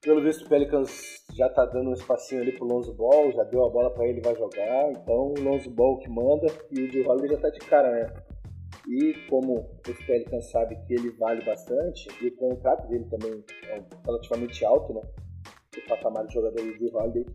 pelo 0.00 0.22
visto 0.22 0.46
o 0.46 0.48
Pelicans 0.48 1.22
já 1.34 1.50
tá 1.50 1.66
dando 1.66 1.90
um 1.90 1.92
espacinho 1.92 2.40
ali 2.40 2.52
pro 2.52 2.64
Lonzo 2.64 2.94
Ball, 2.94 3.30
já 3.32 3.44
deu 3.44 3.62
a 3.66 3.68
bola 3.68 3.90
para 3.90 4.06
ele 4.06 4.22
vai 4.22 4.34
jogar. 4.34 4.90
Então 4.90 5.34
o 5.36 5.40
Lonzo 5.42 5.70
Ball 5.70 5.98
que 5.98 6.08
manda 6.08 6.46
e 6.70 6.80
o 6.80 6.90
Drew 6.90 7.06
Holiday 7.06 7.36
já 7.36 7.42
tá 7.42 7.50
de 7.50 7.58
cara, 7.58 7.90
né? 7.90 8.10
E 8.88 9.12
como 9.28 9.68
os 9.86 10.06
Pelicans 10.06 10.50
sabe 10.50 10.74
que 10.86 10.94
ele 10.94 11.10
vale 11.10 11.44
bastante, 11.44 12.08
e 12.22 12.28
o 12.28 12.36
contrato 12.36 12.88
dele 12.88 13.04
também 13.04 13.44
é 13.68 13.84
relativamente 14.06 14.64
alto, 14.64 14.94
né? 14.94 15.02
O 15.76 15.88
patamar 15.88 16.26
de 16.26 16.32
jogador 16.32 16.62
do 16.62 16.78
Drew 16.78 16.96
Holiday, 16.96 17.26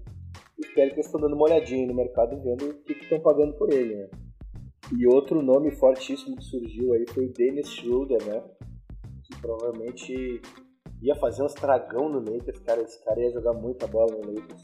os 0.58 0.68
Pelicans 0.74 1.06
estão 1.06 1.22
dando 1.22 1.36
uma 1.36 1.46
olhadinha 1.46 1.86
no 1.86 1.94
mercado 1.94 2.42
vendo 2.42 2.72
o 2.72 2.84
que 2.84 2.94
estão 2.94 3.20
pagando 3.20 3.54
por 3.54 3.72
ele, 3.72 3.96
né? 3.96 4.10
E 4.98 5.08
outro 5.08 5.44
nome 5.44 5.72
fortíssimo 5.72 6.36
que 6.36 6.44
surgiu 6.44 6.94
aí 6.94 7.06
foi 7.14 7.28
o 7.28 7.34
Dennis 7.34 7.70
Schroeder, 7.70 8.24
né? 8.26 8.44
Que 9.24 9.40
provavelmente 9.40 10.42
ia 11.02 11.16
fazer 11.16 11.44
um 11.44 11.48
estragão 11.48 12.10
no 12.10 12.20
Lakers, 12.20 12.60
cara. 12.60 12.82
Esse 12.82 13.04
cara 13.04 13.20
ia 13.22 13.32
jogar 13.32 13.54
muita 13.54 13.86
bola 13.88 14.12
no 14.12 14.34
Lakers. 14.34 14.64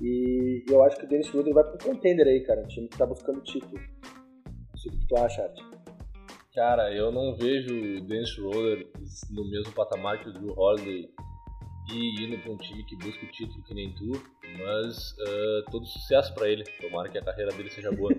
E 0.00 0.64
eu 0.68 0.82
acho 0.82 0.96
que 0.96 1.04
o 1.04 1.08
Dennis 1.08 1.26
Schroeder 1.26 1.54
vai 1.54 1.64
pro 1.64 1.90
contender 1.90 2.26
aí, 2.26 2.42
cara. 2.42 2.62
Um 2.62 2.68
time 2.68 2.88
que 2.88 2.98
tá 2.98 3.06
buscando 3.06 3.40
título. 3.42 3.74
Não 3.74 4.76
sei 4.76 4.92
o 4.92 4.98
que 4.98 5.06
tu 5.06 5.16
acha, 5.16 5.42
Art. 5.42 5.75
Cara, 6.56 6.90
eu 6.90 7.12
não 7.12 7.36
vejo 7.36 7.68
o 7.68 8.00
Dennis 8.00 8.30
Schroeder 8.30 8.88
no 9.30 9.46
mesmo 9.50 9.70
patamar 9.74 10.22
que 10.22 10.30
o 10.30 10.32
Drew 10.32 10.58
Holiday 10.58 11.06
e 11.92 12.24
indo 12.24 12.38
para 12.38 12.50
um 12.50 12.56
time 12.56 12.82
que 12.84 12.96
busca 12.96 13.26
o 13.26 13.28
título 13.28 13.62
que 13.62 13.74
nem 13.74 13.94
tu, 13.94 14.12
mas 14.58 15.12
uh, 15.18 15.70
todo 15.70 15.84
sucesso 15.84 16.32
para 16.34 16.48
ele. 16.48 16.64
Tomara 16.80 17.10
que 17.10 17.18
a 17.18 17.22
carreira 17.22 17.52
dele 17.52 17.68
seja 17.68 17.92
boa. 17.92 18.10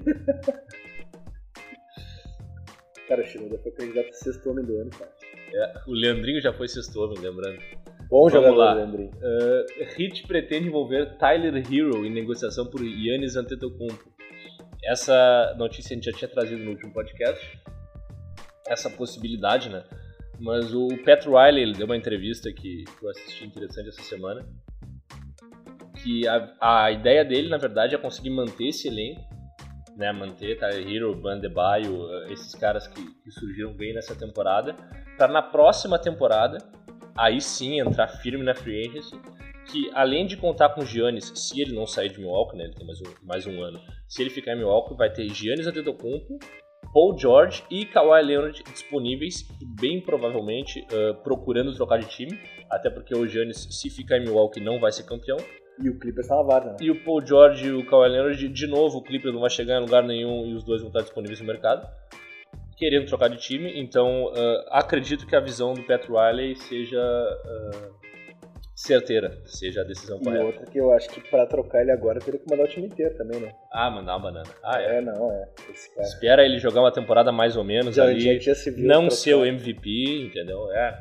cara, 3.07 3.23
o 3.23 3.25
Schroeder 3.25 3.59
foi 3.63 3.71
candidato 3.71 4.09
a 4.09 4.13
sexto 4.13 4.51
homem 4.51 4.63
do 4.63 4.77
ano, 4.81 4.91
cara. 4.91 5.11
É, 5.55 5.81
o 5.87 5.93
Leandrinho 5.93 6.39
já 6.39 6.53
foi 6.53 6.67
sexto 6.67 6.95
homem, 7.01 7.17
lembrando. 7.17 7.57
Bom 8.07 8.29
Vamos 8.29 8.33
jogador, 8.33 8.55
lá. 8.55 8.73
Leandrinho. 8.75 9.09
Uh, 9.15 9.65
Hit 9.95 10.27
pretende 10.27 10.67
envolver 10.67 11.17
Tyler 11.17 11.55
Hero 11.55 12.05
em 12.05 12.11
negociação 12.11 12.67
por 12.67 12.83
Yannis 12.85 13.35
Antetokounmpo. 13.35 14.15
Essa 14.85 15.55
notícia 15.57 15.93
a 15.93 15.95
gente 15.95 16.05
já 16.05 16.15
tinha 16.15 16.29
trazido 16.29 16.63
no 16.63 16.69
último 16.69 16.93
podcast. 16.93 17.43
Essa 18.67 18.89
possibilidade, 18.89 19.69
né? 19.69 19.83
Mas 20.39 20.73
o 20.73 20.87
Pat 21.03 21.25
Riley 21.25 21.63
ele 21.63 21.73
deu 21.73 21.85
uma 21.85 21.97
entrevista 21.97 22.51
que 22.51 22.85
eu 23.01 23.09
assisti 23.09 23.45
interessante 23.45 23.89
essa 23.89 24.03
semana. 24.03 24.45
Que 26.03 26.27
a, 26.27 26.83
a 26.85 26.91
ideia 26.91 27.25
dele, 27.25 27.49
na 27.49 27.57
verdade, 27.57 27.95
é 27.95 27.97
conseguir 27.97 28.29
manter 28.29 28.67
esse 28.67 28.87
elenco, 28.87 29.21
né? 29.95 30.11
Manter 30.11 30.59
Tyler 30.59 30.87
Hero, 30.87 31.15
Bandebaio, 31.15 32.07
esses 32.31 32.53
caras 32.53 32.87
que, 32.87 33.03
que 33.03 33.31
surgiram 33.31 33.73
bem 33.73 33.93
nessa 33.93 34.15
temporada, 34.15 34.75
para 35.17 35.27
na 35.27 35.41
próxima 35.41 35.97
temporada 35.97 36.59
aí 37.17 37.41
sim 37.41 37.79
entrar 37.79 38.07
firme 38.07 38.43
na 38.43 38.53
free 38.53 38.87
agency. 38.87 39.19
Que 39.65 39.89
além 39.93 40.25
de 40.25 40.37
contar 40.37 40.69
com 40.69 40.85
Giannis, 40.85 41.31
se 41.35 41.59
ele 41.59 41.73
não 41.73 41.85
sair 41.85 42.09
de 42.09 42.19
Milwaukee, 42.19 42.55
né? 42.55 42.65
Ele 42.65 42.73
tem 42.73 42.85
mais 42.85 43.01
um, 43.01 43.13
mais 43.23 43.45
um 43.47 43.61
ano. 43.61 43.81
Se 44.07 44.21
ele 44.21 44.29
ficar 44.29 44.53
em 44.53 44.57
Milwaukee, 44.57 44.95
vai 44.95 45.11
ter 45.11 45.27
Giannis 45.27 45.67
Antetokounmpo 45.67 46.39
Paul 46.93 47.17
George 47.17 47.63
e 47.69 47.85
Kawhi 47.85 48.21
Leonard 48.23 48.63
disponíveis, 48.71 49.47
bem 49.79 50.01
provavelmente 50.01 50.85
uh, 50.91 51.15
procurando 51.23 51.73
trocar 51.75 51.99
de 51.99 52.07
time, 52.07 52.39
até 52.69 52.89
porque 52.89 53.15
o 53.15 53.27
Giannis, 53.27 53.67
se 53.69 53.89
ficar 53.89 54.17
em 54.17 54.23
Milwaukee, 54.23 54.59
não 54.59 54.79
vai 54.79 54.91
ser 54.91 55.03
campeão. 55.03 55.37
E 55.79 55.89
o 55.89 55.99
Clippers 55.99 56.27
tá 56.27 56.35
na 56.35 56.41
vaga, 56.41 56.71
né? 56.71 56.77
E 56.81 56.89
o 56.89 57.03
Paul 57.03 57.23
George 57.25 57.67
e 57.67 57.71
o 57.71 57.85
Kawhi 57.85 58.09
Leonard, 58.09 58.47
de 58.47 58.67
novo, 58.67 58.97
o 58.97 59.03
Clippers 59.03 59.33
não 59.33 59.41
vai 59.41 59.49
chegar 59.49 59.77
em 59.77 59.81
lugar 59.81 60.03
nenhum 60.03 60.47
e 60.47 60.53
os 60.53 60.63
dois 60.63 60.81
vão 60.81 60.89
estar 60.89 61.01
disponíveis 61.01 61.39
no 61.39 61.45
mercado, 61.45 61.87
querendo 62.75 63.05
trocar 63.05 63.29
de 63.29 63.37
time. 63.37 63.79
Então, 63.79 64.25
uh, 64.25 64.65
acredito 64.71 65.27
que 65.27 65.35
a 65.35 65.39
visão 65.39 65.73
do 65.73 65.83
Pat 65.83 66.03
Riley 66.07 66.55
seja 66.55 66.99
uh, 66.99 67.96
certeira, 68.77 69.41
seja 69.45 69.81
a 69.81 69.83
decisão 69.83 70.19
correta. 70.19 70.43
E 70.43 70.45
outra 70.45 70.65
que 70.67 70.77
eu 70.77 70.93
acho 70.93 71.09
que 71.09 71.19
para 71.31 71.47
trocar 71.47 71.81
ele 71.81 71.91
agora 71.91 72.19
teria 72.19 72.39
que 72.39 72.47
mandar 72.47 72.65
o 72.65 72.67
time 72.67 72.85
inteiro 72.85 73.17
também, 73.17 73.41
né? 73.41 73.51
Ah, 73.71 73.89
mandar 73.89 74.17
uma 74.17 74.31
banana. 74.31 74.49
Ah, 74.63 74.79
é? 74.79 74.97
É, 74.97 75.01
não, 75.01 75.31
é. 75.31 75.49
Espera 75.99 76.45
ele 76.45 76.59
jogar 76.59 76.81
uma 76.81 76.91
temporada 76.91 77.31
mais 77.31 77.57
ou 77.57 77.63
menos 77.63 77.95
já, 77.95 78.03
ali, 78.03 78.39
já 78.39 78.53
se 78.53 78.69
viu 78.69 78.87
não 78.87 79.07
trocar. 79.07 79.15
ser 79.15 79.33
o 79.33 79.43
MVP, 79.43 80.27
entendeu? 80.27 80.71
É. 80.71 80.95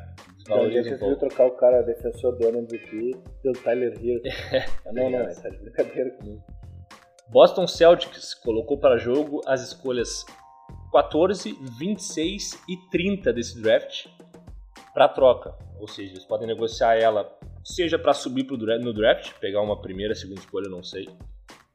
Já, 0.47 0.55
já 0.55 0.95
um 0.95 0.97
viu 0.97 1.17
trocar 1.17 1.45
o 1.45 1.51
cara 1.51 1.83
defensor 1.83 2.35
do 2.35 2.47
MVP 2.47 3.15
pelo 3.43 3.53
Tyler 3.55 3.93
Hill. 4.01 4.21
ah, 4.87 4.91
não, 4.93 5.09
não, 5.11 5.19
é. 5.19 5.35
tá 5.35 5.49
de 5.49 5.57
brincadeira 5.57 6.09
comigo. 6.11 6.43
Boston 7.29 7.67
Celtics 7.67 8.33
colocou 8.33 8.79
para 8.79 8.97
jogo 8.97 9.41
as 9.45 9.61
escolhas 9.61 10.25
14, 10.91 11.55
26 11.77 12.53
e 12.67 12.77
30 12.89 13.33
desse 13.33 13.61
draft 13.61 14.07
para 14.95 15.07
troca. 15.09 15.53
Ou 15.79 15.87
seja, 15.87 16.13
eles 16.13 16.25
podem 16.25 16.47
negociar 16.47 16.95
ela 16.95 17.37
seja 17.67 17.99
para 17.99 18.13
subir 18.13 18.45
pro 18.45 18.57
draft, 18.57 18.83
no 18.83 18.93
draft, 18.93 19.33
pegar 19.39 19.61
uma 19.61 19.81
primeira, 19.81 20.15
segunda 20.15 20.39
escolha, 20.39 20.69
não 20.69 20.81
sei, 20.81 21.07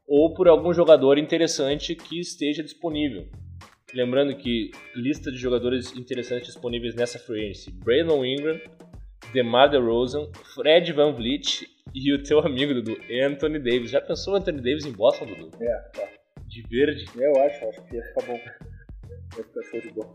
ou 0.07 0.33
por 0.33 0.47
algum 0.47 0.73
jogador 0.73 1.17
interessante 1.19 1.95
que 1.95 2.19
esteja 2.19 2.63
disponível. 2.63 3.27
Lembrando 3.93 4.35
que 4.35 4.71
lista 4.95 5.31
de 5.31 5.37
jogadores 5.37 5.95
interessantes 5.95 6.47
disponíveis 6.47 6.95
nessa 6.95 7.19
free 7.19 7.43
agency: 7.43 7.71
Braylon 7.71 8.25
Ingram, 8.25 8.59
DeMar 9.31 9.69
DeRozan, 9.69 10.31
Fred 10.55 10.91
Van 10.93 11.13
Vliet 11.13 11.67
e 11.93 12.11
o 12.11 12.23
teu 12.23 12.39
amigo 12.39 12.73
Dudu, 12.73 12.97
Anthony 13.23 13.59
Davis. 13.59 13.91
Já 13.91 14.01
pensou 14.01 14.33
o 14.33 14.37
Anthony 14.37 14.61
Davis 14.61 14.85
em 14.85 14.91
Boston, 14.91 15.27
Dudu? 15.27 15.51
É, 15.61 15.77
tá. 15.93 16.09
De 16.47 16.63
verde? 16.63 17.05
Eu 17.15 17.39
acho, 17.43 17.69
acho 17.69 17.83
que 17.83 17.95
ia 17.95 18.03
ficar 18.03 18.25
bom. 18.25 18.39
Ia 19.37 19.43
ficar 19.43 19.63
show 19.63 19.81
de 19.81 19.91
bola. 19.91 20.13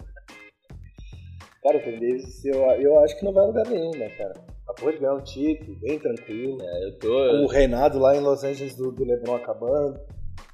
Cara, 1.62 1.76
o 1.76 1.80
Anthony 1.80 2.00
Davis, 2.00 2.44
eu, 2.44 2.60
eu 2.80 2.98
acho 3.00 3.18
que 3.18 3.24
não 3.24 3.32
vai 3.32 3.44
a 3.44 3.46
lugar 3.48 3.66
nenhum, 3.66 3.90
né, 3.90 4.08
cara? 4.10 4.57
Acabou 4.68 4.92
de 4.92 4.98
ganhar 4.98 5.14
um 5.14 5.22
título, 5.22 5.76
bem 5.80 5.98
tranquilo. 5.98 6.58
É, 6.60 6.84
eu 6.84 6.98
tô. 6.98 7.44
O 7.44 7.46
reinado 7.46 7.98
lá 7.98 8.14
em 8.14 8.20
Los 8.20 8.44
Angeles 8.44 8.76
do, 8.76 8.92
do 8.92 9.04
LeBron 9.04 9.36
acabando. 9.36 9.98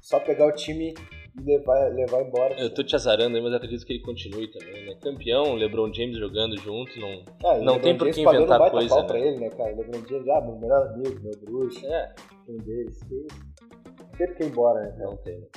Só 0.00 0.20
pegar 0.20 0.46
o 0.46 0.52
time 0.52 0.94
e 1.36 1.42
levar, 1.42 1.88
levar 1.92 2.22
embora. 2.22 2.54
Eu 2.60 2.72
tô 2.72 2.84
te 2.84 2.94
azarando 2.94 3.36
aí, 3.36 3.42
mas 3.42 3.52
acredito 3.54 3.84
que 3.84 3.94
ele 3.94 4.02
continue 4.02 4.50
também, 4.50 4.86
né? 4.86 4.96
Campeão, 5.02 5.54
LeBron 5.54 5.92
James 5.92 6.16
jogando 6.16 6.56
junto, 6.58 6.98
não, 7.00 7.24
ah, 7.44 7.58
não 7.58 7.80
tem 7.80 7.96
por 7.96 8.10
que 8.10 8.20
inventar 8.20 8.70
coisa. 8.70 9.00
Né? 9.00 9.06
pra 9.06 9.18
ele, 9.18 9.40
né, 9.40 9.50
cara? 9.50 9.74
LeBron 9.74 10.06
James, 10.08 10.28
ah, 10.28 10.40
meu 10.42 10.56
melhor 10.58 10.86
amigo, 10.88 11.20
meu 11.20 11.40
bruxo. 11.40 11.84
É. 11.86 12.14
Um 12.48 12.56
deles. 12.58 13.00
Não 13.10 14.16
tem 14.16 14.26
por 14.28 14.36
que 14.36 14.44
ir 14.44 14.46
embora, 14.46 14.80
né? 14.80 14.96
Não 14.98 15.16
tem. 15.16 15.48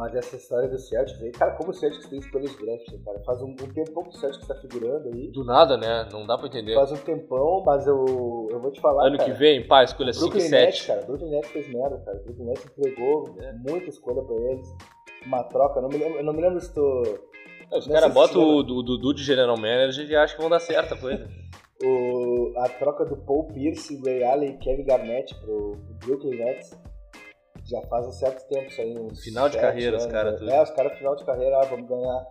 Mas 0.00 0.14
essa 0.14 0.36
história 0.36 0.66
do 0.66 0.78
Celtics 0.78 1.22
aí, 1.22 1.30
cara, 1.30 1.50
como 1.50 1.72
o 1.72 1.74
Celtics 1.74 2.08
tem 2.08 2.18
escolhas 2.18 2.50
de 2.52 2.64
draft, 2.64 3.04
cara? 3.04 3.20
Faz 3.22 3.42
um, 3.42 3.50
um 3.50 3.54
tempão 3.54 4.02
que 4.04 4.08
o 4.08 4.18
Celtics 4.18 4.48
tá 4.48 4.54
figurando 4.54 5.10
aí. 5.10 5.30
Do 5.30 5.44
nada, 5.44 5.76
né? 5.76 6.08
Não 6.10 6.26
dá 6.26 6.38
pra 6.38 6.46
entender. 6.46 6.74
Faz 6.74 6.90
um 6.90 6.96
tempão, 6.96 7.62
mas 7.66 7.86
eu, 7.86 8.48
eu 8.50 8.58
vou 8.62 8.72
te 8.72 8.80
falar. 8.80 9.08
Ano 9.08 9.18
cara, 9.18 9.30
que 9.30 9.38
vem, 9.38 9.68
pá, 9.68 9.84
escolha 9.84 10.14
5 10.14 10.38
e 10.38 10.40
7. 10.40 10.50
Nets, 10.52 10.86
cara, 10.86 11.02
Brooklyn 11.02 11.28
Nets 11.28 11.50
fez 11.50 11.68
merda, 11.68 11.98
cara. 11.98 12.18
Brooklyn 12.24 12.46
Nets 12.46 12.64
entregou 12.64 13.36
é. 13.40 13.52
muita 13.52 13.90
escolha 13.90 14.22
pra 14.22 14.36
eles. 14.36 14.74
Uma 15.26 15.42
troca, 15.44 15.82
não 15.82 15.90
me 15.90 15.98
lembro, 15.98 16.22
não 16.22 16.32
me 16.32 16.40
lembro 16.40 16.58
se 16.60 16.72
tô. 16.72 17.02
É, 17.70 17.76
os 17.76 17.86
caras 17.86 18.10
botam 18.10 18.42
o 18.42 18.62
Dudu 18.62 19.12
de 19.12 19.22
General 19.22 19.58
Manager 19.58 20.08
e 20.08 20.16
acham 20.16 20.34
que 20.34 20.40
vão 20.40 20.50
dar 20.50 20.60
certo 20.60 20.94
a 20.94 20.96
coisa. 20.96 21.28
o, 21.84 22.54
a 22.56 22.70
troca 22.70 23.04
do 23.04 23.18
Paul 23.18 23.48
Pierce, 23.48 24.00
Ray 24.02 24.24
Allen 24.24 24.54
e 24.54 24.56
Kevin 24.56 24.84
Garnett 24.84 25.34
pro, 25.40 25.76
pro 25.76 25.94
Brooklyn 26.06 26.38
Nets 26.38 26.74
já 27.70 27.80
faz 27.82 28.06
um 28.06 28.12
certo 28.12 28.46
tempo 28.48 28.66
isso 28.66 28.80
aí. 28.80 28.98
Uns 28.98 29.22
final 29.22 29.48
de 29.48 29.58
carreira, 29.58 29.96
anos, 29.96 30.04
os 30.04 30.12
caras. 30.12 30.42
É, 30.42 30.62
os 30.62 30.70
caras 30.70 30.98
final 30.98 31.16
de 31.16 31.24
carreira, 31.24 31.60
ah, 31.60 31.64
vamos 31.64 31.88
ganhar, 31.88 32.26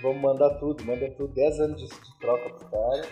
vamos 0.00 0.22
mandar 0.22 0.50
tudo, 0.58 0.84
manda 0.84 1.10
tudo, 1.10 1.34
10 1.34 1.60
anos 1.60 1.80
de, 1.80 1.88
de 1.88 2.18
troca 2.20 2.48
pro 2.50 2.70
cara. 2.70 3.02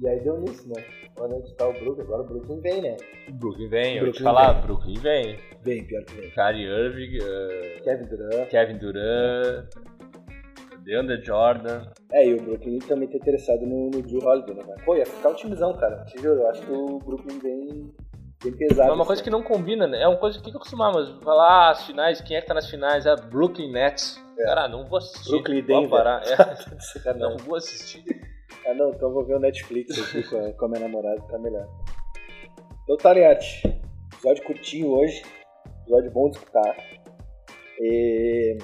E 0.00 0.08
aí 0.08 0.20
deu 0.20 0.40
nisso, 0.40 0.68
né? 0.68 0.82
Olha 1.16 1.36
onde 1.36 1.54
tá 1.54 1.68
o 1.68 1.72
Brooklyn, 1.72 2.04
agora 2.04 2.22
o 2.22 2.26
Brooklyn 2.26 2.60
vem, 2.60 2.82
né? 2.82 2.96
O 3.28 3.32
Brooklyn 3.32 3.68
vem, 3.68 3.96
eu 3.96 4.04
vou 4.04 4.12
te 4.12 4.22
falar, 4.22 4.52
vem. 4.54 4.62
Brooklyn 4.62 5.00
vem. 5.00 5.38
Bem, 5.62 5.84
pior 5.84 6.04
que 6.04 6.14
vem. 6.14 6.30
Kyrie 6.30 6.66
Irving, 6.66 7.18
uh, 7.18 7.82
Kevin 7.84 8.04
Durant. 8.06 8.48
Kevin 8.48 8.78
Durant. 8.78 9.68
DeAndre 10.84 11.24
Jordan. 11.24 11.86
É, 12.12 12.26
e 12.26 12.34
o 12.34 12.42
Brooklyn 12.42 12.78
também 12.80 13.08
tá 13.08 13.16
interessado 13.16 13.64
no, 13.64 13.90
no 13.90 14.02
Drew 14.02 14.22
Holiday, 14.22 14.56
né? 14.56 14.74
Pô, 14.84 14.96
ia 14.96 15.06
ficar 15.06 15.30
um 15.30 15.34
timezão, 15.34 15.72
cara. 15.74 16.04
Te 16.04 16.20
juro, 16.20 16.40
eu 16.40 16.48
acho 16.48 16.60
que 16.60 16.72
o 16.72 16.98
Brooklyn 16.98 17.38
vem 17.38 17.94
bem 18.44 18.56
pesado. 18.56 18.90
É 18.90 18.92
uma 18.92 19.06
coisa 19.06 19.20
assim. 19.20 19.24
que 19.24 19.30
não 19.30 19.42
combina, 19.42 19.86
né? 19.86 20.02
É 20.02 20.08
uma 20.08 20.18
coisa 20.18 20.40
que 20.40 20.50
eu 20.50 20.56
acostumar, 20.56 20.92
mas 20.92 21.08
falar 21.22 21.68
ah, 21.68 21.70
as 21.70 21.86
finais, 21.86 22.20
quem 22.20 22.36
é 22.36 22.40
que 22.40 22.46
tá 22.46 22.54
nas 22.54 22.68
finais? 22.68 23.06
É 23.06 23.16
Brooklyn 23.16 23.72
Nets. 23.72 24.22
É. 24.38 24.44
Cara, 24.44 24.68
não 24.68 24.84
vou 24.84 24.98
assistir. 24.98 25.30
Brooklyn 25.30 25.64
Denver. 25.64 25.90
Parar. 25.90 26.22
É. 27.04 27.14
não 27.14 27.36
vou 27.38 27.56
assistir. 27.56 28.04
Ah 28.66 28.74
não, 28.74 28.90
então 28.90 29.12
vou 29.12 29.24
ver 29.24 29.36
o 29.36 29.40
Netflix 29.40 29.98
aqui 29.98 30.22
com, 30.28 30.38
a, 30.38 30.52
com 30.52 30.64
a 30.64 30.68
minha 30.68 30.80
namorada, 30.80 31.20
tá 31.22 31.38
melhor. 31.38 31.66
Então 32.84 32.96
tá, 32.96 33.12
Liate. 33.12 33.66
Episódio 34.12 34.44
curtinho 34.44 34.88
hoje. 34.88 35.22
Episódio 35.82 36.10
bom 36.10 36.30
de 36.30 36.38
escutar. 36.38 36.76
E... 37.78 38.56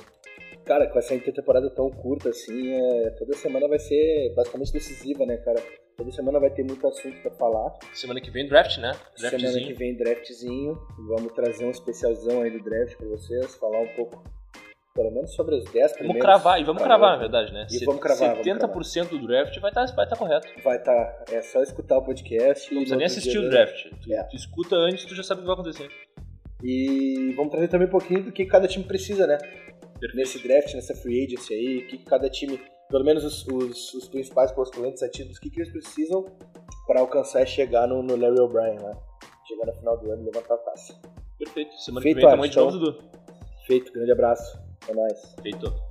cara, 0.64 0.86
com 0.86 0.98
essa 0.98 1.14
intertemporada 1.14 1.68
tão 1.70 1.90
curta 1.90 2.30
assim, 2.30 2.72
é, 2.72 3.10
toda 3.10 3.34
semana 3.34 3.68
vai 3.68 3.78
ser 3.78 4.32
basicamente 4.34 4.72
decisiva, 4.72 5.26
né, 5.26 5.36
cara? 5.38 5.60
Toda 6.00 6.12
semana 6.12 6.40
vai 6.40 6.48
ter 6.48 6.64
muito 6.64 6.86
assunto 6.86 7.20
pra 7.20 7.30
falar. 7.32 7.78
Semana 7.92 8.22
que 8.22 8.30
vem 8.30 8.48
draft, 8.48 8.78
né? 8.78 8.92
Semana 9.14 9.60
que 9.60 9.74
vem 9.74 9.94
draftzinho. 9.94 10.80
Vamos 10.96 11.30
trazer 11.34 11.66
um 11.66 11.70
especialzão 11.70 12.40
aí 12.40 12.50
do 12.50 12.64
draft 12.64 12.96
pra 12.96 13.06
vocês, 13.06 13.54
falar 13.56 13.82
um 13.82 13.88
pouco, 13.88 14.24
pelo 14.94 15.10
menos 15.10 15.34
sobre 15.34 15.56
os 15.56 15.64
10 15.64 15.92
primeiros. 15.92 16.06
Vamos 16.06 16.22
cravar, 16.22 16.58
e 16.58 16.64
vamos 16.64 16.82
cravar, 16.82 17.10
na 17.10 17.16
verdade, 17.18 17.52
né? 17.52 17.66
E 17.70 17.84
vamos 17.84 18.00
cravar, 18.00 18.30
vamos 18.30 18.46
70% 18.46 19.10
do 19.10 19.26
draft 19.26 19.60
vai 19.60 19.70
estar 19.70 19.94
vai 19.94 20.08
tá 20.08 20.16
correto. 20.16 20.48
Vai 20.64 20.78
estar, 20.78 21.04
tá, 21.04 21.34
é 21.34 21.42
só 21.42 21.62
escutar 21.62 21.98
o 21.98 22.02
podcast. 22.02 22.72
Não 22.72 22.80
precisa 22.80 22.96
nem 22.96 23.04
assistir 23.04 23.36
o 23.36 23.50
draft. 23.50 23.90
Tu, 24.02 24.14
é. 24.14 24.22
tu 24.22 24.36
escuta 24.36 24.76
antes, 24.76 25.04
tu 25.04 25.14
já 25.14 25.22
sabe 25.22 25.40
o 25.40 25.42
que 25.42 25.48
vai 25.48 25.54
acontecer. 25.54 25.90
E 26.64 27.34
vamos 27.36 27.50
trazer 27.50 27.68
também 27.68 27.88
um 27.88 27.90
pouquinho 27.90 28.22
do 28.22 28.32
que 28.32 28.46
cada 28.46 28.66
time 28.66 28.86
precisa, 28.86 29.26
né? 29.26 29.36
Perfeito. 29.36 30.16
Nesse 30.16 30.42
draft, 30.42 30.72
nessa 30.72 30.94
free 30.94 31.26
agency 31.26 31.52
aí, 31.52 31.78
o 31.80 31.86
que 31.88 31.98
cada 31.98 32.30
time, 32.30 32.58
pelo 32.90 33.04
menos 33.04 33.24
os, 33.24 33.46
os, 33.46 33.94
os 33.94 34.08
principais 34.08 34.50
postulantes 34.52 35.02
ativos, 35.02 35.36
o 35.36 35.40
que, 35.40 35.48
que 35.48 35.60
eles 35.60 35.72
precisam 35.72 36.24
para 36.86 37.00
alcançar 37.00 37.42
e 37.42 37.46
chegar 37.46 37.86
no, 37.86 38.02
no 38.02 38.16
Larry 38.16 38.40
O'Brien, 38.40 38.76
né? 38.80 38.96
Chegar 39.46 39.66
no 39.66 39.74
final 39.74 39.96
do 39.96 40.10
ano 40.10 40.22
e 40.22 40.24
levantar 40.26 40.54
a 40.54 40.58
taça. 40.58 41.00
Perfeito. 41.38 41.74
Semana 41.78 42.02
Feito, 42.02 42.16
que 42.16 42.26
vem 42.26 42.30
tamo 42.30 42.48
de 42.48 42.56
novo, 42.56 42.78
Dudu. 42.78 43.04
Feito. 43.66 43.92
Grande 43.92 44.12
abraço. 44.12 44.58
É 44.88 44.94
nóis. 44.94 45.34
Feito. 45.42 45.89